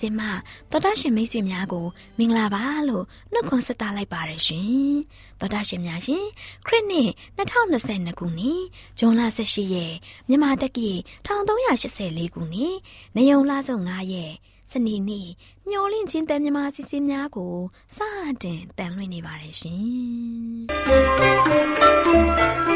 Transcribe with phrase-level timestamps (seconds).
[0.00, 0.26] မျောလင့်ချင်းတန်လွင့်စီစဉ်မှ
[0.70, 1.86] တော်တာရှင်မိတ်ဆွေများကို
[2.18, 4.96] မင်္ဂလာပါလို့နှုတ်ခွန်းဆက်တာလိုက်ပါရရှင်
[5.40, 6.24] တော်တာရှင်များရှင်
[6.66, 8.62] ခရစ်နှစ်2022ခုနှစ်
[8.98, 9.94] ဇွန်လ18ရက်
[10.28, 10.90] မြန်မာတက္ကီ
[11.26, 12.76] 1384ခုနှစ်
[13.16, 14.32] နေုံလဆုံး9ရက်
[14.72, 15.28] စနေနေ့
[15.68, 17.54] မျောလင့်ချင်းတန်မြမာစီစဉ်များကို
[17.96, 17.98] စ
[18.42, 22.75] တင်တန်လွင့်နေပါရရှင်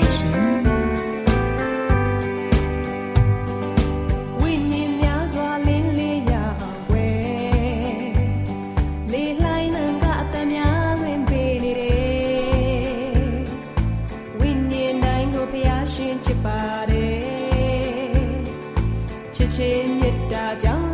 [20.01, 20.90] ဒေသနာ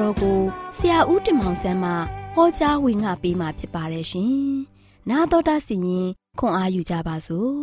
[0.00, 0.38] တော်ကို
[0.78, 1.90] ဆရာဦးတင်မောင်ဆန်းမှ
[2.34, 4.34] ဟောကြားဝင်ငါပေးมาဖြစ်ပါတယ်ရှင်။
[5.10, 6.06] နာတော်တာစီရင်
[6.38, 7.54] ခွန်အားယူကြပါစို့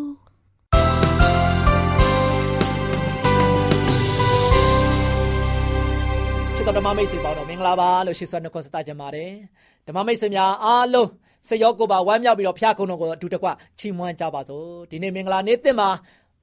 [6.56, 9.32] ။ချစ်တော်ဓမ္မမိတ်ဆွေပေါင်းတော်မင်္ဂလာပါလို့ရှိစွာနှုတ်ခွန်းဆက်တာကြပါတယ်။
[9.88, 11.10] ဓမ္မမိတ်ဆွေများအားလုံး
[11.48, 13.48] စိတ်ရောကိုယ်ပါဝမ်းမြောက်ပြီးတော့ဖျားခုံတော်ကိုအတူတကွ
[13.80, 15.90] ချီးမွမ်းကြပါစို့ဒီနေ့မင်္ဂလာနေ့သစ်မှာ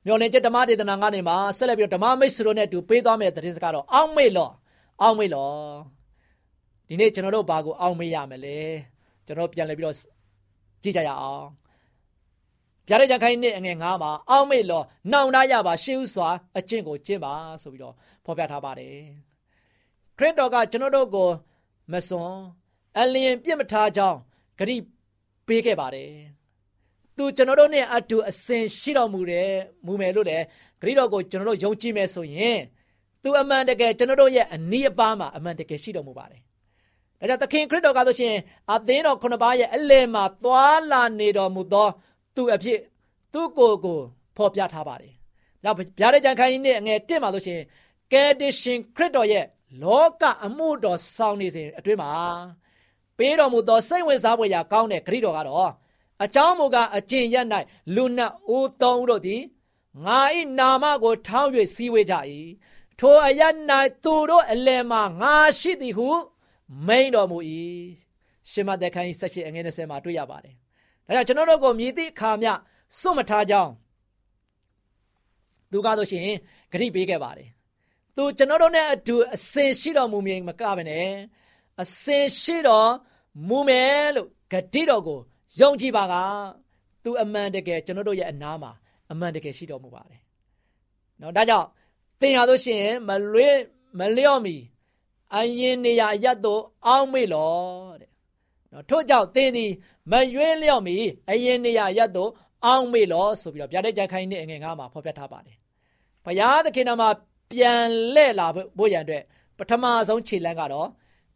[0.07, 4.51] မျော်လင့်ချက်ဓမ္မဒေသနာကနေမှာဆက်လက်ပြီးတော့ဓမ္မမိတ်ဆွေတို့နဲ့အတူပေးသွားမယ့်သတင်းစကားတော့အောင်းမေ့လော
[5.01, 5.53] အောင်းမေ့လော
[6.87, 8.59] ဒီနေ့ကျွန်တော်တို့ဘာကိုအောင်းမေ့ရမလဲ
[9.27, 9.97] ကျွန်တော်ပြန်လည်ပြီးတော့
[10.83, 11.47] ကြည့်ကြရအောင်
[12.89, 16.29] ဗျာဒိတ်ကြခိုင်းနေအငယ်ငါးမှာအောင်းမေ့လောနှောင်တရပါရှေးဥစွာ
[16.59, 18.97] အကျင့်ကိုကျင့်ပါဆိုပြီးတော့ဖော်ပြထားပါတယ်
[20.19, 21.29] ခရစ်တော်ကကျွန်တော်တို့ကို
[21.93, 22.35] မစွန်
[22.99, 24.19] အလျင်ပြစ်မထားကြောင်း
[24.59, 24.77] ဂရိ
[25.47, 26.13] ပေးခဲ့ပါတယ်
[27.17, 29.53] သူကျွန်တော်တို့နဲ့အတူအစဉ်ရှိတော်မူတယ်
[29.87, 30.45] မူမယ်လို့လည်း
[30.81, 32.59] ဂရိတော်ကိုကျွန်တော်တို့ယုံကြည်မယ်ဆိုရင်
[33.23, 36.41] သူအမှန်တကယ်ကျွန်တော်တို့ရဲ့အနီးအပါးမှာအမှန်တကယ်ရှိတော်မူပါတယ်
[37.21, 38.35] ဒါကြောင့်သခင်ခရစ်တော်ကဆိုရှင်
[38.75, 41.89] အသင်းတော်ခုနှစ်ပါးရဲ့အလယ်မှာသွာလာနေတော်မူသော
[42.35, 42.81] သူအဖြစ်
[43.33, 43.99] သူ့ကိုယ်ကို
[44.37, 45.13] ဖော်ပြထားပါတယ်။
[45.65, 47.61] နောက်ဗျာဒိတ်ကြံခိုင်းနေအငယ်1မှာဆိုရှင်
[48.13, 49.45] ကယ်တင်ရှင်ခရစ်တော်ရဲ့
[49.83, 52.13] လောကအမှုတော်ဆောင်နေစဉ်အတွင်းမှာ
[53.19, 55.73] ပေးတော်မူသောစိတ်ဝင်စားဖွယ်ရာကောင်းတဲ့ဂရိတော်ကတော့
[56.25, 57.37] အကြောင်းမူကားအကျင့်ရ၌
[57.95, 59.43] လူနတ်ဦးသုံးဦးတို့သည်
[60.05, 60.21] ငါ၏
[60.59, 62.15] နာမကိုထောင်း၍စည်းဝေးကြ၏
[63.01, 63.43] ထိုအရ၌
[64.05, 66.09] သူတို့အလယ်မှာငါရှိသည်ဟု
[66.87, 67.39] မိန်တော်မူ၏
[68.51, 70.55] ရှမသက်ခိုင်းဆက်ရှိအငယ်20မှာတွေ့ရပါတယ်
[71.07, 72.53] ဒါကြောင့်ကျွန်တော်တို့ကိုမြည်သည့်အခါမျှ
[72.99, 73.73] စွန့်မထားကြောင်း
[75.71, 76.23] သူကားဆိုရှင်
[76.73, 77.49] ဂရိပေးခဲ့ပါတယ်
[78.17, 81.09] သူကျွန်တော်တို့နဲ့အတူအစင်ရှိတော်မူမြင်မကဘဲနဲ့
[81.83, 82.91] အစင်ရှိတော်
[83.49, 85.21] မူမယ်လို့ဂတိတော်ကို
[85.61, 86.15] ယုံကြည်ပါက
[87.05, 88.73] သူအမှန်တကယ်ကျွန်တော်တို့ရဲ့အနားမှာ
[89.11, 90.21] အမှန်တကယ်ရှိတော်မူပါတယ်။
[91.21, 91.67] နော်ဒါကြောင့်
[92.21, 93.61] သင်ရလို့ရှိရင်မလွေး
[93.99, 94.57] မလျော့မီ
[95.37, 97.53] အရင်နေရာရက်တို့အောင်းမေ့လော
[98.01, 98.11] တဲ့။
[98.73, 99.73] နော်ထို့ကြောင့်သင်သည်
[100.11, 100.97] မရွေးလျော့မီ
[101.31, 102.31] အရင်နေရာရက်တို့
[102.65, 105.57] အောင်းမေ့လောဆိုပြီးတော့ဗျာဒိတ်ကြခိုင်းနေအငယ်ငါမှာဖော်ပြထားပါတယ်။
[106.25, 107.09] ဘုရားသခင်တော်မှာ
[107.53, 107.85] ပြန်
[108.15, 108.47] လှည့်လာ
[108.79, 109.23] ဖို့ရန်အတွက်
[109.59, 110.89] ပထမဆုံးခြေလှမ်းကတော့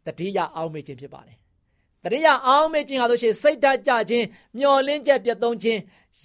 [0.05, 1.37] တတိယအောင်းမေ့ခြင်းဖြစ်ပါတယ်
[2.03, 4.25] တတိယအောင်းမေ့ခြင်းဟာဆိုရှင်စိတ်ဓာတ်ကြခြင်း
[4.57, 5.79] မျောလင်းချက်ပြတ်သုံးခြင်း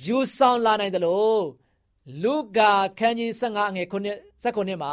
[0.04, 1.44] ယူဆောင်လာနိုင်တယ်လို့
[2.22, 4.92] လူကာခန်းကြီး15ငွေ9 19မှာ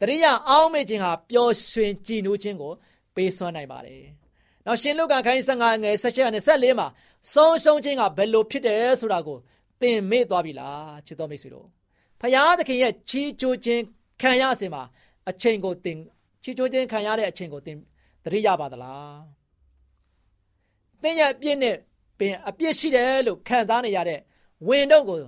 [0.00, 2.72] တတိယအောင်းမေ့ခြင်းဟာပျော်ရွှင်ကြည်နူးခြင်းကို
[3.14, 4.04] ပေးစွမ်းနိုင်ပါတယ်။
[4.66, 6.86] နောက်ရှင်လူကာခန်းကြီး15ငွေ16နဲ့14မှာ
[7.32, 9.38] ဆုံးရှုံးခြင်းကဘယ်လိုဖြစ်တယ်ဆိုတာကို
[9.80, 11.66] သင်မေ့သွားပြီလားချစ်တော်မိတ်ဆွေတို့
[12.20, 13.82] ဖယားသခင်ရဲ့ချီးကျူးခြင်း
[14.22, 14.82] ခံရစင်မှာ
[15.28, 15.98] အချိန်ကိုသင်
[16.42, 17.78] ချီးကျူးခြင်းခံရတဲ့အချိန်ကိုသင်
[18.24, 19.20] သတိရပါသလား
[21.02, 21.76] သင်ရဲ့အပြစ်နဲ့
[22.18, 24.20] ပင်အပြစ်ရှိတယ်လို့ခံစားနေရတဲ့
[24.68, 25.18] ဝင်တော့ကို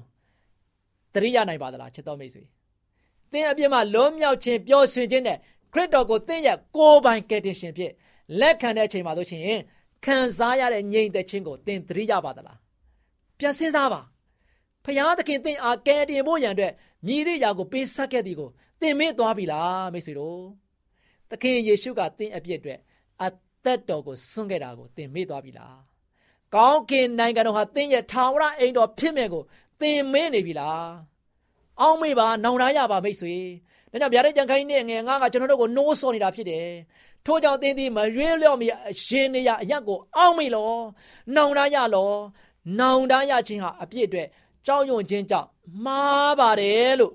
[1.14, 2.42] သတိရနိုင်ပါသလားချစ်တော်မိတ်ဆွေ
[3.32, 5.38] သင်အပြစ်မှာလုံးမြောက်ခြင်းပျော်ရွှင်ခြင်းနဲ့
[5.72, 7.92] ခရစ်တော်ကိုသင်ရဲ့ကိုယ်ပိုင်ကယ်တင်ရှင်ဖြစ်
[8.40, 9.42] လက်ခံတဲ့အချိန်မှာဆိုရှင်
[10.04, 12.58] ခံစားရတဲ့ငြိမ်သက်ခြင်းကိုသင်သတိရပါသလား
[13.38, 14.00] ပြန်စဉ်းစားပါ
[14.84, 16.72] ဖယားသခင်သင်အားကယ်တင်ဖို့ရန်အတွက်
[17.06, 18.50] မြည်သည့်ຢာကိုပေးဆက်ခဲ့သည်ကို
[18.80, 20.40] သင်မေ့သွားပြီလားမိတ်ဆွေတို့
[21.30, 22.78] သခင်ယေရှုကသင်အပြစ်အတွက်
[23.22, 23.28] အ
[23.64, 25.78] သက်တော်ကိုဆွန့်ခဲ့တာကိုသင်မေ့သွားပြီလား
[26.54, 29.42] ကောင်းကင်နိုင်ငံတော်ဟာသင်ရဲ့ထာဝရအိမ်တော်ဖြစ်မယ်ကို
[29.80, 31.11] သင်မေ့နေပြီလား
[31.80, 33.36] အောင်းမေ့ပါနောင်တရပါမိတ်ဆွေ
[33.90, 36.66] ဒါကြောင့်ဗျာဒိတ်ကြံခိုင်းနေငယ်ငါကကျွန်တော်တို့ကိုနိုးစော်နေတာဖြစ်တယ်
[37.26, 40.70] ထို့ကြောင့်သင်သည်မရွေးလျော့မီအရှင်နေရအရက်ကိုအောင်းမေ့လော
[41.34, 42.10] နောင်တရလော
[42.78, 44.28] နောင်တရခြင်းဟာအပြစ်အတွက်
[44.66, 45.48] ကြောက်ရွံ့ခြင်းကြောင့်
[45.84, 47.14] မှားပါတယ်လို့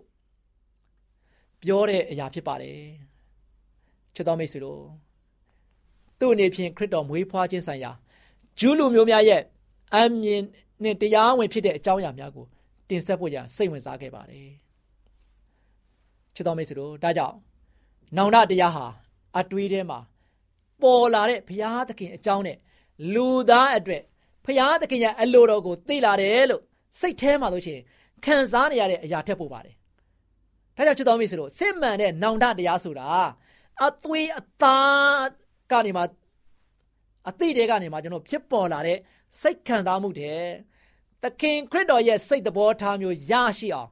[1.62, 2.80] ပြောတဲ့အရာဖြစ်ပါတယ်
[4.16, 4.82] ချစ်တော်မိတ်ဆွေတို့
[6.20, 7.92] သူ့အနေဖြင့်ခရစ်တော်မွေးဖွားခြင်းဆိုင်ရာ
[8.60, 9.42] ဂျူးလူမျိုးများရဲ့
[9.96, 10.42] အမြင်
[10.84, 12.46] နဲ့တရားဝင်ဖြစ်တဲ့အကြောင်းအရာများကို
[12.90, 14.50] တင်ဆက်ဖို့ရစိတ်ဝင်စားခဲ့ပါတယ်
[16.36, 17.38] ချစ်တော်မိတ်ဆွေတို့ဒါကြောင့်
[18.18, 18.86] နောင်တတရားဟာ
[19.40, 20.00] အတွေးထဲမှာ
[20.82, 22.58] ပေါ်လာတဲ့ဘုရားသခင်အကြောင်းနဲ့
[23.14, 24.04] လူသားအတွက်
[24.46, 26.62] ဘုရားသခင်ရဲ့အလိုတော်ကိုသိလာတယ်လို့
[27.00, 27.84] စိတ်ထဲမှာလို့ရှိရင်
[28.26, 29.76] ခံစားနေရတဲ့အရာထက်ပိုပါတယ်။
[30.78, 33.10] ဒါကြောင့်ချစ်တော်မိတ်ဆွေတို့စစ်မှန်တဲ့နောင်တတရားဆိုတာ
[33.86, 35.28] အသွေးအသား
[35.72, 36.04] ကနေမှ
[37.30, 38.98] အသိတွေကနေမှကျွန်တော်ဖြစ်ပေါ်လာတဲ့
[39.42, 40.42] စိတ်ခံစားမှုတဲ့
[41.24, 43.90] သခင်ခရစ်တော်ရဲ့စိတ်သဘောထားမျိုးရရှိအောင်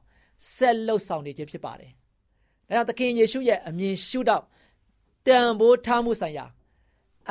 [0.54, 1.92] ဆက်လှုပ်ဆောင်နေခြင်းဖြစ်ပါတယ်။
[2.68, 4.44] ဒါကြောင့်သခင်ယေရှုရဲ့အမြင်ရှုထောင့်
[5.26, 6.46] တန်ဖိုးထားမှုဆိုင်ရာ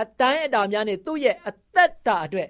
[0.02, 2.50] အတိုင်းအတာများနဲ့သူ့ရဲ့အသက်တာအတွက်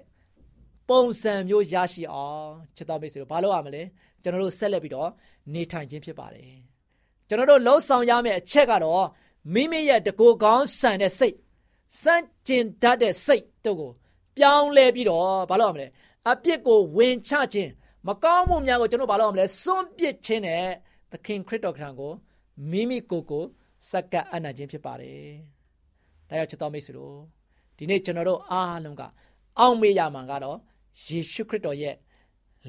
[0.88, 3.82] ပုံစံမျိုးရရှိအောင်ချစ်တော်မိတ်ဆွေတို့ဘာလုပ်ရမလဲ
[4.22, 5.10] ကျွန်တော်တို့ဆက်လက်ပြီးတော့
[5.52, 6.50] နေထိုင်ခြင်းဖြစ်ပါတယ်
[7.28, 9.06] ကျွန်တော်တို့လှုပ်ဆောင်ရမယ့်အချက်ကတော့
[9.54, 11.36] မိမိရဲ့တကူကောင်းဆန်တဲ့စိတ်
[12.02, 13.90] စန့်ကျင်တတ်တဲ့စိတ်တို့ကို
[14.38, 15.86] ပြောင်းလဲပြီးတော့ဘာလုပ်ရမလဲ
[16.30, 17.72] အပြစ်ကိုဝင်ချခြင်း
[18.06, 20.64] မကောင်းမှုများကိုကျွန်တော်ဘာလုပ်ရမလဲစွန့်ပစ်ခြင်းနဲ့
[21.12, 22.12] သခင်ခရစ်တော်ခရံကို
[22.70, 23.44] မိမိကိုယ်ကို
[23.90, 25.28] စက္ကပ်အနံ့ခြင်းဖြစ်ပါတယ်
[26.28, 27.16] ဒါကြောင့်ချစ်တော်မိတ်ဆွေတို့
[27.76, 29.02] ဒီနေ့ကျွန်တော်တို့အားလုံးက
[29.58, 30.58] အောင့်မေ့ရမှာကတော့
[31.04, 31.94] ယေရှုခရစ်တော်ရဲ့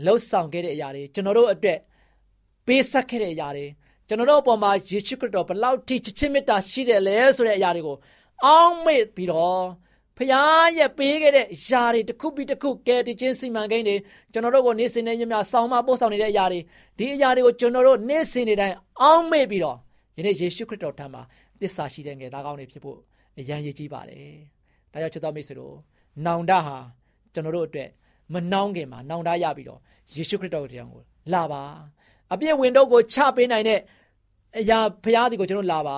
[0.06, 1.80] လှုပ်ဆောင်ခဲ့တဲ့အရာတွေကျွန်တော်တို့အတွက်
[2.66, 3.66] ပေးဆက်ခဲ့တဲ့အရာတွေ
[4.08, 7.98] ကျွန်တော်တို့အပေါ်မှာယေရှုခရစ်တော်ဘလောက်ထိချစ်ချင်းမေတ္တာရှိတယ်လဲဆိုတဲ့အရာတွေကို
[8.46, 9.64] အောင်းမေ့ပြီးတော့
[10.17, 13.95] ဖခင်ရဲ့ပေးခဲ့တဲ့ຢာတွေတစ်ခုပြီးတစ်ခုကဲတခြင်းစီမံကိန်းတွေ
[14.31, 16.59] ကျွန်တော်တို့ကိုနေ့စဉ်နဲ့ညမြဆောင်းမပို့ဆောင်နေတဲ့အရာတွေ
[16.97, 19.77] ဒီအရာတွေကိုကျွန်တော်တို့နေ့စဉ်နေ့တိုင်းအောင်းမေ့ပြီးတော့
[20.17, 21.21] ယနေ့ယေရှုခရစ်တော်ထံမှာ
[21.62, 22.97] သစ္စာရှိတဲ့ငယ်သားကောင်းတွေဖြစ်ဖို့
[23.39, 24.33] အရန်ရည်ကြီးပါတယ်။
[24.91, 25.75] ဒါကြောင့်ချစ်တော်မိတ်ဆွေတို့
[26.25, 26.77] နောင်တဟာ
[27.33, 27.89] ကျွန်တော်တို့အတွက်
[28.33, 29.79] မနှောင်းခင်မှာနောင်တရပြီးတော့
[30.13, 31.01] ယေရှုခရစ်တော်တရားကို
[31.33, 31.63] လာပါ
[32.33, 33.79] အပြည့်ဝင်တော့ကိုချပေးနိုင်တဲ့
[34.59, 35.97] အရာဖရားဒီကိုကျွန်တော်လာပါ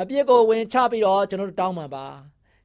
[0.00, 2.06] အပြည့်ကိုဝင်ချပြီးတော့ကျွန်တော်တို့တောင်းပန်ပါ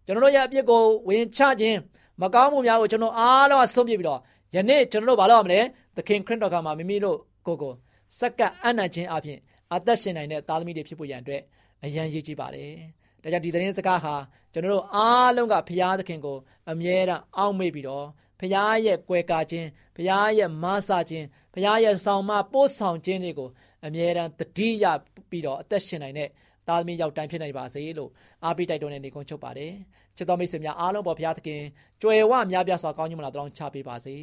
[0.07, 1.79] ကျွန်တော်တို့ရဲ့အပြစ်ကိုဝင်ချခြင်း
[2.21, 4.19] မကောင်းမှုများကိုကျွန်တော်အားလုံးဆုံးပြပြီးတော့
[4.55, 5.59] ယနေ့ကျွန်တော်တို့ဘာလုပ်ရမလဲ
[5.95, 7.73] သခင်ခရစ်တော်ကမှာမိမိတို့ကိုကို
[8.19, 9.39] စက္ကပ်အနံ့ခြင်းအပြင်
[9.73, 11.41] အသက်ရှင်နိုင်တဲ့သားသမီးတွေဖြစ်ဖို့ရန်အတွက်
[11.83, 12.71] အရန်ရည်ကြီးပါတယ်။
[13.23, 14.15] ဒါကြောင့်ဒီသတင်းစကားဟာ
[14.53, 16.37] ကျွန်တော်တို့အားလုံးကဖရာသခင်ကို
[16.71, 18.05] အမြဲတမ်းအောက်မေ့ပြီးတော့
[18.39, 23.49] ဖရာရဲ့ကွယ်ကာခြင်းဖရာရဲ့မဆာခြင်းဖရာရဲ့ဆောင်မပို့ဆောင်ခြင်းတွေကို
[23.85, 24.85] အမြဲတမ်းတတိယ
[25.29, 26.29] ပြီးတော့အသက်ရှင်နိုင်တဲ့
[26.67, 28.09] သားသမီးရောက်တိုင်းဖြစ်နိုင်ပါစေလို့
[28.43, 29.73] အားပေးတိုက်တွန်းနေနေကုန်းချုပ်ပါတယ်
[30.17, 31.61] ချစ်တော်မိတ်ဆွေများအားလုံးပေါ်ဘုရားသခင်
[32.01, 34.15] ကြွယ်ဝများပြားစွာကောင်းကြီးမလားတောင်းချပေးပါစေ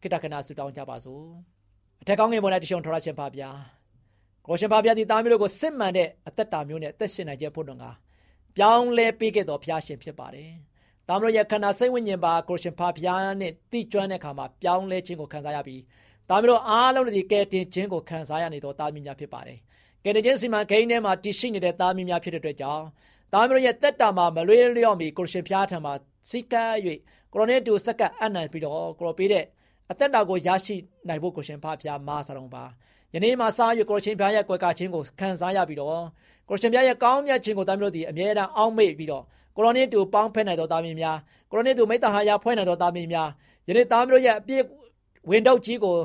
[0.00, 1.24] ခိတ္တကနာဆုတောင်းကြပါစို့
[2.02, 3.50] အထက်ကောင်းငယ်ပေါ်၌တရှုံထောရရှင်ပါဗျာ
[4.46, 7.84] ကိုရှင်ပါဗျာဒီသားမျိုးတို့ကိုစစ်မှန်တဲ့အသက်တာမျိုးနဲ့အသက်ရှင်နိုင်ကြဖို့တော့က
[8.56, 10.50] ပြောင်းလဲပေးခဲ့တော်ဘုရားရှင်ဖြစ်ပါတယ်
[11.08, 15.82] သားမျိုးရဲ့ခန္ဓာစိတ်ဝိညာဉ်ပါကိုရှင်ပါဗျာနဲ့တိကျွမ်းတဲ့အခါမှာပြောင်းလဲခြင်းကိုခံစားရပြီး
[16.28, 19.58] သားမျိုးတို့အားလုံးဒီကဲတင်ခြင်းကိုခံစားရနေတော်သားမီးများဖြစ်ပါတယ်
[20.04, 22.84] ကဲတင်ခြင်းစီမံကိန်းထဲမှာတည်ရှိနေတဲ့သားမီးများဖြစ်တဲ့အတွက်ကြောင့်
[23.32, 25.92] သားမျိုးရဲ့တက်တာမှာမလွေးလျော့မီကိုရှင်ဖျားထံမှာ
[26.30, 26.72] စိတ်ကပ်၍
[27.32, 29.44] ကိုရိုနေတူစက္ကအနံပြီးတော့ကိုရိုပေးတဲ့
[29.90, 30.76] အသက်တာကိုရရှိ
[31.08, 32.64] နိုင်ဖို့ကိုရှင်ဖျားမာစာတော်ပါ
[33.14, 36.04] ယနေ့မှာစားရကိုရှင်ဖျားရဲ့ကွယ်ကာခြင်းကိုခံစားရပြီးတော့
[36.48, 39.24] ကိုရှင်ဖျားရဲ့ကောင်းမြတ်ခြင်းကိုသားမျိုးတို့ဒီအမြဲတမ်းအောက်မေ့ပြီးတော့
[39.56, 41.18] ကိုရိုနေတူပေါင်းဖက်နိုင်တော်သားမီးများ
[41.50, 43.28] ကိုရိုနေတူမိတ္တဟာယဖွဲ့နိုင်တော်သားမီးများ
[43.68, 44.62] ယနေ့သားမျိုးရဲ့အပြည့်
[45.30, 45.96] ဝင်တော့ကြီးကို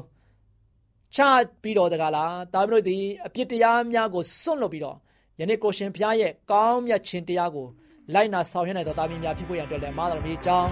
[1.16, 1.20] ချ
[1.62, 4.98] ပြီးတော့တကလားသားမျိုးတို့ဒီအပြစ်တရားများကိုစွန့်လွတ်ပြီးတော့
[5.40, 7.68] ယနေ့ကိုရှင်ဖျားရဲ့ကောင်းမြတ်ခြင်းတရားကို
[8.14, 10.70] လိုက်နာဆောင်ရွက်နိုင်သောသားမီးများဖြစ်ဖို့ရန်အတွက်လည်းမာတော်မြေအကြောင်း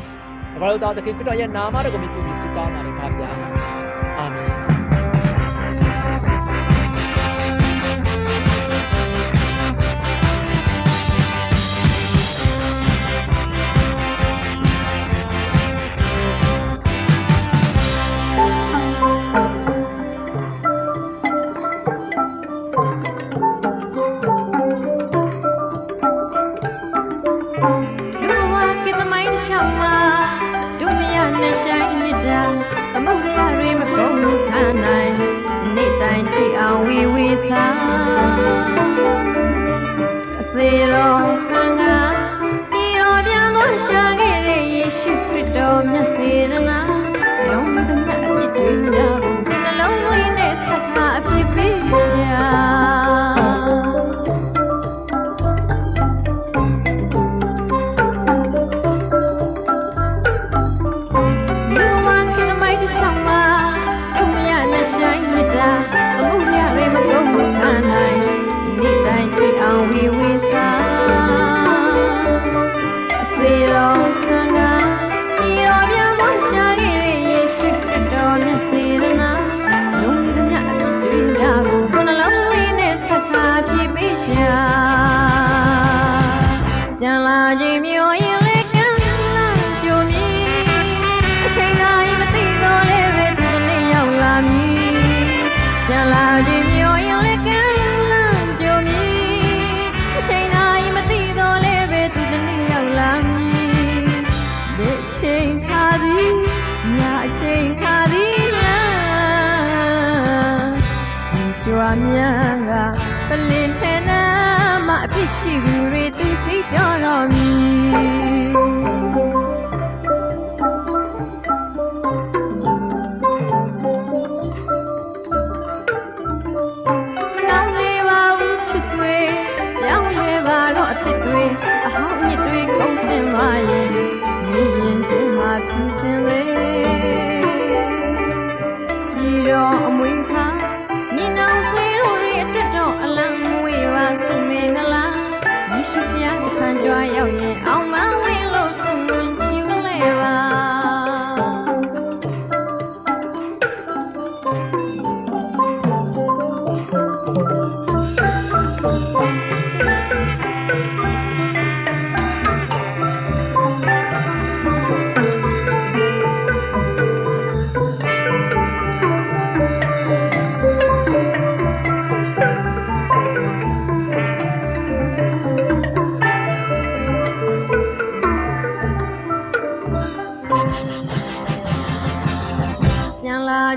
[0.53, 3.29] တပါးတော်သခင်ခရစ်တော်ရဲ့နာမတော်ကိုမြှုပ်ပြီးဆုတောင်းပါတယ်ပါဗျာ
[4.20, 4.57] အာမင်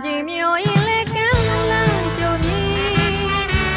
[0.04, 2.64] ကြီးမျိုးရင်လည်းကမ်းလန်းကြုံမည်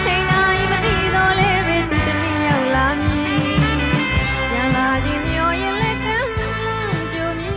[0.03, 3.23] ချိန်တိုင်းမသိတော့လဲပဲသူတနည်းရောက်လာမည်
[4.53, 7.55] ရန်လာကြီးမျိုးရင်လည်းကမ်းလန်းကြုံမည်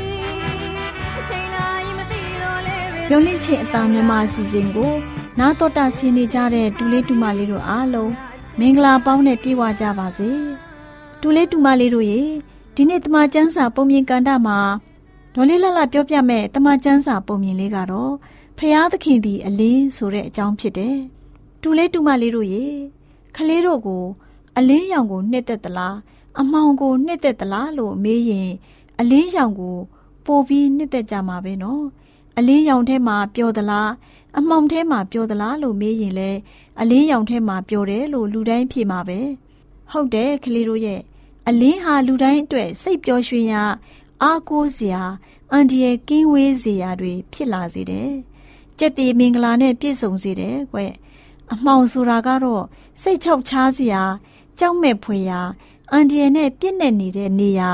[1.29, 4.93] ချိန်တိုင်းမသိတော့လဲပဲရုံလင့်ချင်းအတာမြန်မာအစီအစဉ်ကို
[5.39, 8.13] နာတော်တာဆင်းနေကြတဲ့ဒူလေးဒူမလေးတို့အားလုံး
[8.59, 10.31] မင်္ဂလာပေါင်းနဲ့ပြည့်ဝကြပါစေ
[11.21, 12.23] ဒူလေးဒူမလေးတို့ရေ
[12.75, 14.59] ဒီနေ့တမချန်းစာပုံမြင်ကန်တာမှာ
[15.35, 18.13] ဒေါ်လေးလှလှပြောပြမဲ့တမချန်းစာပုံမြင်လေးကတော့
[18.61, 20.97] ဖျားသခင်ဒီအလင်းဆိုတဲ့အကြောင်းဖြစ်တယ်
[21.63, 22.67] ဒူလေးဒူမလေးတို့ရေ
[23.37, 24.05] ခလေးတို့ကို
[24.59, 25.97] အလင်းရောင်ကိုနှစ်သက်သလား
[26.41, 28.51] အမောင်ကိုနှစ်သက်သလားလို့မေးရင်
[29.01, 29.77] အလင်းရောင်ကို
[30.27, 31.85] ပို့ပြီးနှစ်သက်ကြမှာပဲနော်
[32.39, 33.91] အလင်းရောင်ထဲမှာပျော်သလား
[34.39, 36.31] အမှောင်ထဲမှာပျော်သလားလို့မေးရင်လဲ
[36.81, 39.19] အလင်းရောင်ထဲမှာပျော်တယ်လို့လူတိုင်းဖြေမှာပဲ
[39.91, 41.01] ဟုတ်တယ်ကလေးတို့ရဲ့
[41.49, 43.63] အလင်းဟာလူတိုင်းအတွက်စိတ်ပျော်ရွှင်ရာ
[44.23, 45.03] အားကိုးစရာ
[45.51, 48.11] အန်ဒီရဲ့ကင်းဝေးစရာတွေဖြစ်လာစေတယ်
[48.79, 50.79] ကြက်တီမင်္ဂလာနဲ့ပြည့်စုံစေတယ်ကွ
[51.53, 52.65] အမှောင်ဆိုတာကတော့
[53.01, 54.03] စိတ်ချောက်ချားစရာ
[54.59, 55.41] ကြောက်မဲ့ဖွယ်ရာ
[55.91, 57.71] အန်ဒီရဲ့နဲ့ပြည့်နေနေတဲ့နေရာ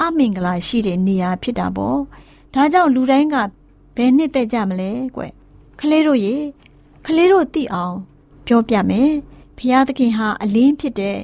[0.00, 1.98] အမင်္ဂလာရှိတဲ့နေရာဖြစ်တာပေါ့
[2.54, 3.36] ဒါကြောင့်လူတိုင်းက
[3.96, 5.22] ဘယ်နှစ်သက်ကြမလဲကွ
[5.80, 6.34] ခလေးတို့ရေ
[7.04, 7.96] ခလေးတို့သိအောင်
[8.46, 9.10] ပြောပြမယ်
[9.58, 11.18] ဖျားသခင်ဟာအလင်းဖြစ်တဲ့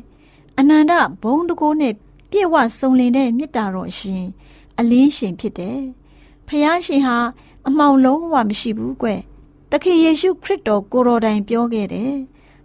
[0.58, 1.94] အနန္တဘုံတကိုးနဲ့
[2.30, 4.24] ပြည့်ဝစုံလင်တဲ့မေတ္တာတော်ရှင်
[4.78, 5.80] အလင်းရှင်ဖြစ်တယ်
[6.48, 7.16] ဖျားရှင်ဟာ
[7.66, 9.08] အမှောင်လုံးဝမရှိဘူးကွ
[9.70, 12.14] တခင်ယေရှုခရစ်တော်ကိုတော်တိုင်ပြောခဲ့တယ်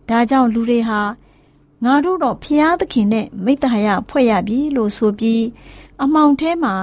[0.09, 1.01] ဒါကြောင့်လူတွေဟာ
[1.83, 5.43] ငါတို့တော့ဖျားသခင်နဲ့မိတ္တဟာယဖွဲ့ရပြီလို့ဆိုပြီး
[6.03, 6.75] အမှောင်ထဲမှာ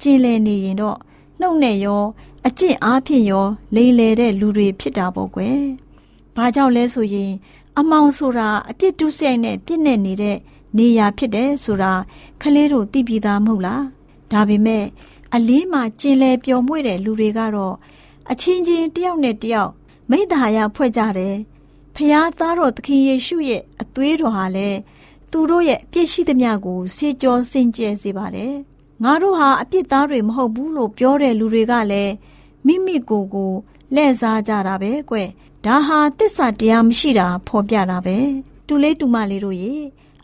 [0.00, 0.98] ကျင်လည်နေရင်တော့
[1.40, 2.04] နှုတ်နဲ့ရော
[2.46, 5.60] အကျင့်အားဖြင့်ရော လိမ်လည်တဲ့လူတွေဖြစ်တာပေါ့ကွယ်။
[6.36, 7.32] ဘာကြောင့်လဲဆိုရင်
[7.78, 10.38] အမောင်ဆိုတာအပြစ်ဒုစရိုက်နဲ့ပြစ်နေနေတဲ့
[10.78, 11.92] နေရာဖြစ်တယ်ဆိုတာ
[12.40, 13.82] ခလေးတို့သိပြီးသားမဟုတ်လား။
[14.32, 14.84] ဒါပေမဲ့
[15.34, 17.74] အလင်းမှာကျင်လည်ပျော်မွေ့တဲ့လူတွေကတော့
[18.30, 19.72] အချင်းချင်းတယောက်နဲ့တယောက်
[20.10, 21.36] မိသားရဖွဲ့ကြတယ်။
[21.94, 24.78] ဖျားသားတော်သခင်ယေရှုရဲ့အသွေးတော်ဟာလည်း
[25.30, 28.54] သူတို့ရဲ့အပြစ်ရှိသမျှကိုစေကြောစင်ကြယ်စေပါတယ်။
[29.02, 32.12] ငါတို့ဟာအပြစ်သားတွေမဟုတ်ဘူးလို့ပြောတဲ့လူတွေကလည်း
[32.66, 33.52] မိမိကိုယ်ကို
[33.94, 35.16] လှည့်စားကြတာပဲကွ
[35.64, 38.16] ဒါဟာတစ္ဆာတရားမရှိတာဖော်ပြတာပဲ
[38.66, 39.74] တူလေးတူမလေးတို့ရေ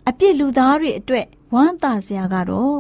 [0.09, 2.77] အပြစ်လူသားတွေအတွက်ဝမ်းသာစရာကတော့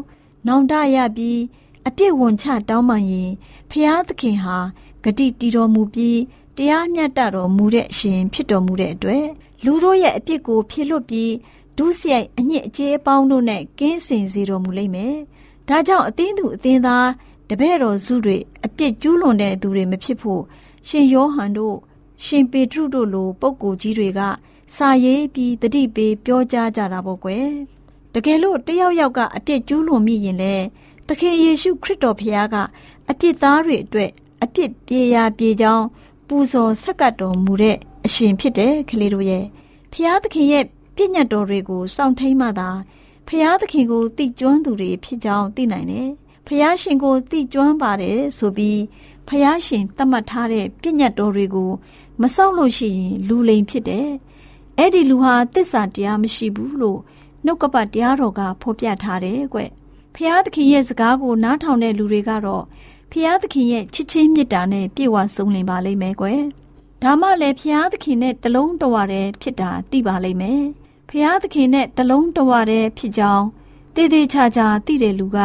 [0.46, 1.38] နောင်တရပြီး
[1.86, 3.30] အပြစ်ဝန်ချတောင်းပန်ရင်
[3.70, 4.56] ဖျားသခင်ဟာ
[5.02, 6.18] ဂတိတီတော်မူပြီး
[6.56, 9.26] တရားမျှတတော်မူတဲ့အရှင်ဖြစ်တော်မူတဲ့အတွက်
[9.64, 11.32] လူတို့ရဲ့အပြစ်ကိုဖြေလွတ်ပြီး
[11.76, 15.14] ဒုစရိုက်အညစ်အကြေးအပေါင်းတို့နဲ့ကင်းစင်စေတော်မူလိမ့်မယ်။
[15.68, 17.08] ဒါကြောင့်အသင်းသူအသင်းသား
[17.48, 20.42] တပည့်တော်စုတွေအပြစ်ကျူးလွန်တဲ့သူတွေမဖြစ်ဖို့
[20.88, 21.76] ရှင်ယောဟန်တို့
[22.24, 24.20] ရှင်ပေတရုတို့လိုပုဂ္ဂိုလ်ကြီးတွေက
[24.76, 27.48] စာရေးပြီးတတိပေးပြောကြားကြတာပေါ့ကွယ်
[28.14, 30.54] တကယ်လို့တယောက်ယောက်ကအပြစ်ကျူးလွန်မိရင်လေ
[31.12, 32.56] သခင်ယေရှုခရစ်တော်ဖခင်က
[33.10, 34.10] အပြစ်သားတွေအတွက်
[34.42, 35.86] အပြစ်ပြေရာပြေကြောင်း
[36.28, 39.44] ပူဇော်ဆက်ကပ်တော်မူတဲ့အရှင်ဖြစ်တယ်ကလေးတို့ရဲ့
[39.92, 40.64] ဖခင်သခင်ရဲ့
[40.96, 42.68] ပြည့်ညတ်တော်တွေကိုစောင့်ထိန်မှသာ
[43.26, 46.08] ဖခင်သခင်ကိုသိကျွမ်းသူတွေဖြစ်ကြောင်းသိနိုင်တယ်
[46.46, 48.80] ဖယားရှင်ကိုသိကျွမ်းပါတယ်ဆိုပြီး
[49.28, 51.70] ဖယားရှင်သတ်မှတ်ထားတဲ့ပြည့်ညတ်တော်တွေကို
[52.20, 54.08] မစောင့်လို့ရှိရင်လူလိမ်ဖြစ်တယ်။
[54.78, 57.00] အဲ့ဒီလူဟာတစ္ဆာတရားမရှိဘူးလို့
[57.44, 59.60] နှုတ်ကပတ်တရားတော်ကဖော်ပြထားတယ်ကွ။
[60.14, 62.64] ဖယားသခင်ရဲ့စကားကိုနားထောင်တဲ့လူတွေကတော့
[63.10, 66.26] ဖယားသခင်ရဲ့ချစ်ချင်းမေတ္တာနဲ့ပြည့်ဝစုံလင်ပါလိမ့်မယ်ကွ။
[67.02, 70.62] ဒါမှလည်းဖယားသခင်နဲ့တလုံးတဝရတဲ့ဖြစ်တာသိပါလိမ့်မယ်။
[71.08, 73.46] ဖယားသခင်နဲ့တလုံးတဝတဲ့ဖြစ်ကြောင်း
[73.94, 75.38] တည်တည်ချာချာသိတဲ့လူက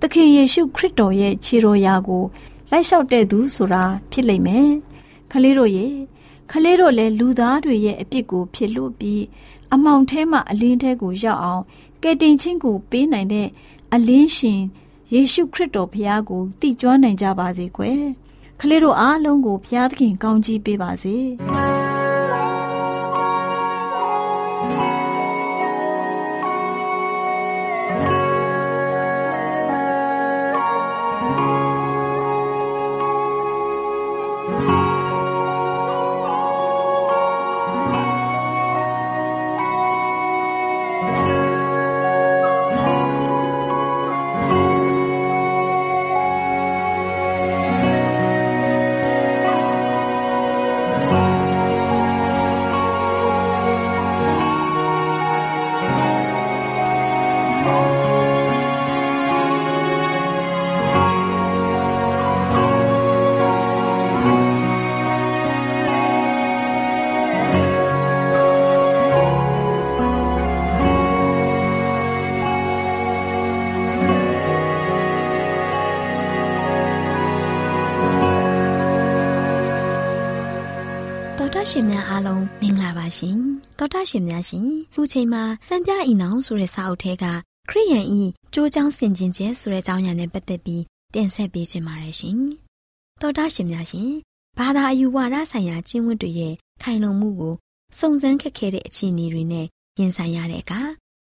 [0.00, 2.24] သခင်ယေရှုခရစ်တော်ရဲ့ခြေတော်ရာကို
[2.70, 4.68] လိုက်လျှောက်တဲ့သူဆိုတာဖြစ်လိမ့်မယ်။
[5.30, 5.94] ခလေးတို့ရဲ့
[6.50, 9.22] ခလေးတို့လည်းလူသားတွေရဲ့အပြစ်ကိုဖြစ်လို့ပြီး
[9.74, 11.62] အမောင်ထဲမှာအလင်းထဲကိုရောက်အောင်
[12.02, 13.48] ကယ်တင်ခြင်းကိုပေးနိုင်တဲ့
[13.94, 14.60] အလင်းရှင်
[15.12, 18.02] ယေရှုခရစ်တော်ဘုရားကိုတည်ကျွမ်းနိုင်ကြပါစေကွယ်။
[18.60, 21.16] ခလေးတို့အားလုံးကိုဘုရားသခင်ကောင်းချီးပေးပါစေ။
[81.70, 83.38] ရှင်များအားလုံးမင်္ဂလာပါရှင်
[83.78, 87.24] တောတာရှင်များရှင်ခုချိန်မှာစံပြအီနောင်ဆိုတဲ့စာအုပ်ထဲက
[87.70, 88.22] ခရိယန်ဤ
[88.54, 90.82] ကြိုးချောင်းဆင်ကျင်ကျဲဆိုတဲ့အကြောင်းအရာနဲ့ပတ်သက်ပြီး
[91.14, 92.38] တင်ဆက်ပေးချင်ပါတယ်ရှင်
[93.20, 94.10] တောတာရှင်များရှင်
[94.58, 97.54] ဘာသာအယူဝါဒဆိုင်ရာကျင့်ဝတ်တွေရဲ့ခိုင်လုံမှုကို
[97.98, 99.66] စုံစမ်းခက်ခဲတဲ့အခြေအနေတွေနဲ့
[99.98, 100.80] ရင်ဆိုင်ရတဲ့အခါ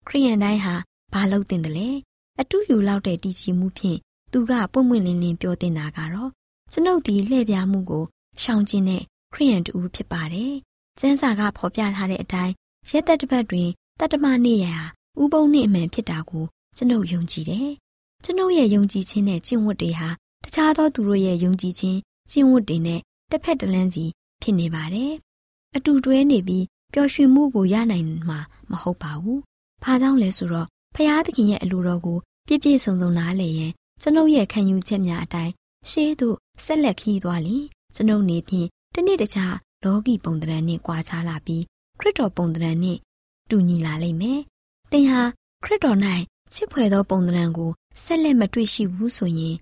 [0.07, 0.75] ခရိယန်တိုင်းဟာ
[1.13, 1.89] ဘာလုပ်တင်တယ်လဲ
[2.39, 3.99] အတူယူလောက်တဲ့တည်ကြည်မှုဖြင့်
[4.31, 6.29] သူကပွင့်ပွင့်လင်းလင်းပြောတင်တာကတော့
[6.71, 8.03] ကျွန်ုပ်ဒီလှည့်ပြားမှုကို
[8.41, 10.53] ရှောင်ကျဉ်တဲ့ ခရိယန်တူဖြစ်ပါတယ်။
[10.99, 12.53] ကျမ်းစာကဖော်ပြထားတဲ့အတိုင်း
[12.89, 13.69] ရက်သက်တစ်ပတ်တွင်
[13.99, 14.75] တတ္တမနေ့ရာ
[15.21, 16.45] ဥပုံနေ့အမှန်ဖြစ်တာကို
[16.77, 17.69] ကျွန်ုပ်ယုံကြည်တယ်။
[18.23, 20.09] ကျွန်ုပ်ရဲ့ယုံကြည်ခြင်းနဲ့ကျင့်ဝတ်တွေဟာ
[20.43, 21.99] တခြားသောသူတို့ရဲ့ယုံကြည်ခြင်း
[22.31, 22.99] ကျင့်ဝတ်တွေနဲ့
[23.31, 24.05] တစ်ဖက်တစ်လမ်းစီ
[24.41, 25.13] ဖြစ်နေပါတယ်။
[25.75, 28.39] အတူတွဲနေပြီးပျော်ရွှင်မှုကိုရနိုင်မှာ
[28.71, 29.39] မဟုတ်ပါဘူး။
[29.83, 32.17] ဘာကြောင့်လဲဆိုတော့ဖရာသခင်ရဲ့အလိုတော်ကို
[32.47, 35.53] ပြည့်ပြည့်စုံစုံနားလည်ရင်ကျွန်ုပ်ရဲ့ခံယူချက်များအတိုင်း
[35.89, 37.65] ရှေးသို့ဆက်လက်ခီးသွားလျင်
[37.95, 41.63] ကျွန်ုပ်နေဖြင့် တနေ့တခြားလောကီပုံသဏ္ဍာန်နှင့်ကွာခြားလာပြီး
[41.99, 42.99] ခရစ်တော်ပုံသဏ္ဍာန်နှင့်
[43.49, 44.39] တူညီလာလိမ့်မယ်။
[44.91, 45.21] သင်ဟာ
[45.63, 45.97] ခရစ်တော်၌
[46.53, 47.71] ချစ်ဖွယ်သောပုံသဏ္ဍာန်ကို
[48.03, 49.55] ဆက်လက်မတွေ့ရှိဘူးဆိုရင်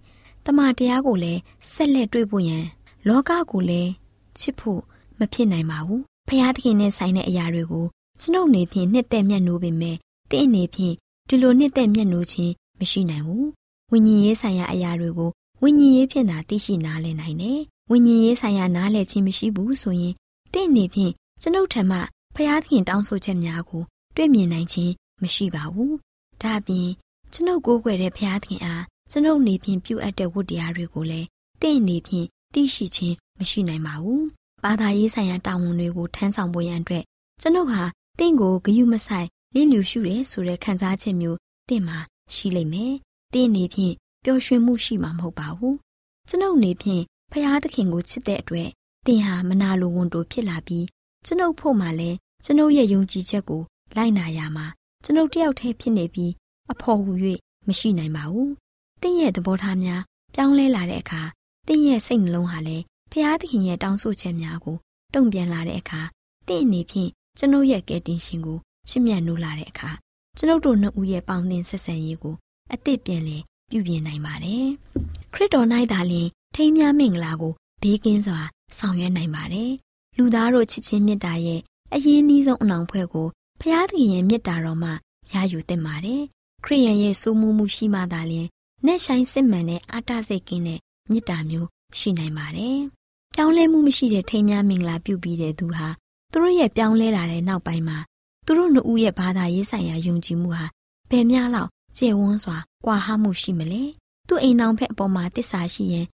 [0.45, 1.39] တမန်တရားကိုလည်း
[1.73, 2.65] ဆက်လက်တွေ့ဖို့ရန်
[3.07, 3.91] လောကကိုလည်း
[4.39, 4.81] ချစ်ဖို့
[5.19, 7.85] မဖြစ်နိုင်ပါဘူး။ဖျားသခင်နဲ့ဆိုင်တဲ့အရာတွေကို
[8.21, 9.97] ကျွန်ုပ်နေဖြင့်နှစ်သက်မျက်နှိုးပေမဲ့
[10.29, 10.95] တင့်အနေဖြင့်
[11.27, 13.45] ဒီလိုနှစ်သက်မျက်နှိုးခြင်းမရှိနိုင်ဘူး။
[13.91, 17.59] ဝိညာဉ်ရေးဆိုင်ရာအရာတွေကိုဝိညာဉ်ရေးဖြင့်သာသိရှိနားလည်နိုင်တယ်။
[17.93, 20.13] ဝိညာဉ်ရေးဆိုင်ရာနားလည်ခြင်းမရှိဘူးဆိုရင်
[20.53, 21.97] တင့်အနေဖြင့်ကျွန်ုပ်ထံမှ
[22.35, 23.83] ဖျားသခင်တောင်းဆိုချက်များကို
[24.15, 25.93] တွေ့မြင်နိုင်ခြင်းမရှိပါဘူး။
[26.41, 26.89] ဒါအပြင်
[27.33, 31.27] ကျွန်ုပ်ကိုးကွယ်တဲ့ဖျားသခင်အားကျွန်ုပ်နေဖြင့်ပြုအပ်တဲ့ဝတ္တရားတွေကိုလည်း
[31.61, 34.21] တင့်အနေဖြင့်သိရှိခြင်းမရှိနိုင်ပါဘူး။
[34.63, 37.03] ဘာသာရေးဆိုင်ရာတာဝန်တွေကိုထမ်းဆောင်ဖို့ရန်အတွက်
[37.41, 37.83] ကျွန်ုပ်ဟာ
[38.19, 41.37] တင့်ကိုဂယုမဆိုင်လင်းလျူရှုရဲဆိုတဲ့ခံစားချက်မျိုး
[41.69, 41.97] တင့်မှာ
[42.35, 42.93] ရှိလိမ့်မယ်။
[43.33, 45.75] တင့်အနေဖြင့်ပျော်ရွှင်မှုရှိမှာမဟုတ်ပါဘူး။
[46.29, 48.69] ကျွန်ုပ်နေဖြင့် ဖျားသခင်ကိုချစ်တဲ့အတွက်
[49.07, 50.85] တင်ဟာမနာလိုဝန်တိုဖြစ်လာပြီး
[51.25, 53.61] ကျွန်ုပ်ဖို့မှလည်းကျွန်ုပ်ရဲ့ယုံကြည်ချက်ကို
[53.95, 54.65] လိုက်နာရမှာ
[55.03, 56.31] ကျွန်ုပ်တယောက်တည်းဖြစ်နေပြီး
[56.71, 57.11] အဖို့ဟူ၍
[57.67, 58.49] မရှိနိုင်ပါဘူး။
[59.01, 60.01] တင့်ရဲ့သဘောထားများ
[60.33, 61.21] ပြောင်းလဲလာတဲ့အခါ
[61.67, 64.77] တင့်ရဲ့စိတ်နှလုံးဟာလည်းဖျားသခင်ရဲ့တောင်းဆိုချက်များကို
[65.13, 66.01] တုံ့ပြန်လာတဲ့အခါ
[66.47, 69.91] တင့်အနေဖြင့်ကျွန်ုပ်ရဲ့ကယ်တင်ရှင်ကိုချစ်မြတ်နိုးလာတဲ့အခါ
[70.37, 72.35] ကျွန်ုပ်တို့နှစ်ဦးရဲ့ပေါင်းသင်းဆက်ဆံရေးကို
[72.73, 74.67] အသစ်ပြန်လည်ပြုပြင်နိုင်ပါတယ်။
[75.33, 78.39] ခရစ်တော်၌သာလျှင် ထိမ်းမြမင်္ဂလာကိုဘေးကင်းစွာ
[78.77, 79.71] ဆောင်ရွက်နိုင်ပါတယ်။
[80.17, 81.59] လူသားတို့ချစ်ချင်းမေတ္တာရဲ့
[81.93, 83.27] အရင်နှီးဆုံးအနောင်ဖွဲ့ကို
[83.61, 84.89] ဖျားသခင်ရဲ့မေတ္တာတော်မှ
[85.31, 86.21] ရယူသင့်ပါတယ်။
[86.65, 88.47] ခရိယန်ရဲ့စိုးမိုးမှုရှိမှသာလျှင်
[88.85, 91.67] နဲ့ဆိုင်စစ်မှန်တဲ့အာတစိတ်ကင်းတဲ့မေတ္တာမျိုး
[91.99, 92.79] ရှိနိုင်ပါတယ်။
[93.35, 95.87] ပြောင်းလဲမှုမရှိတဲ့ထိမ်းမြမင်္ဂလာပြုပြီးတဲ့သူဟာ
[96.31, 97.97] သူတို့ရဲ့ပြောင်းလဲလာတဲ့နောက်ပိုင်းမှာ
[98.45, 100.65] သူတို့နှစ်ဦးရဲ့ဘာသာရေးဆိုင်ရာယုံကြည်မှုဟာ
[101.09, 103.83] ဘယ်များလောက်ကျေဝန်းစွာကွာဟမှုရှိမလဲ
[104.27, 106.07] သူ့အိမ်နောင်ဖက်အပေါ်မှာတစ္ဆာရှိရင်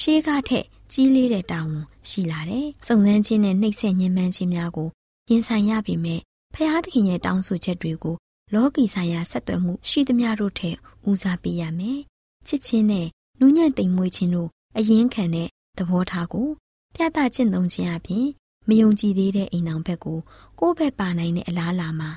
[0.00, 4.88] ရှေးကထက်ကြီးလေးတဲ့တာဝန်ရှိလာတယ်။စုံစမ်းခြင်းနဲ့နှိပ်စက်ညှဉ်းပန်းခြင်းများကို
[5.30, 6.20] ရင်ဆိုင်ရပေမဲ့
[6.54, 8.16] ဖျားသခင်ရဲ့တောင်းဆိုချက်တွေကို
[8.54, 10.76] လောကီဆိုင်ရာဆက်သွယ်မှုရှိသမျှတို့ထက်
[11.08, 12.00] ဦးစားပေးရမယ်။
[12.46, 13.06] ချစ်ခြင်းနဲ့
[13.40, 16.48] နူးညံ့သိမ်မွေ့ခြင်းတို့အရင်ခံတဲ့သဘောထားကို
[16.94, 18.26] ပြသကျင့်သုံးခြင်းအပြင်
[18.68, 20.18] မယုံကြည်သေးတဲ့အိမ်အောင်ဘက်ကို
[20.60, 22.10] ကိုယ့်ဘက်ပါနိုင်တဲ့အလားအလာမှာ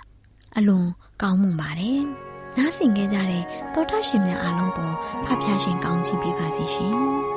[0.57, 0.87] အလွန်
[1.21, 1.99] ကောင်းမွန်ပါတယ်။
[2.57, 6.97] နားဆင်ခဲ့ကြတဲ့သောတာရှင်များအားလုံးပေါ်ဖဖျားရှင်ကောင်းချီးပေးပါစီရှင်။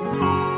[0.00, 0.57] ဗု